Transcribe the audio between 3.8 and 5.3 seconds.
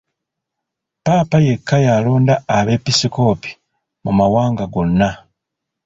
mu mawanga gonna.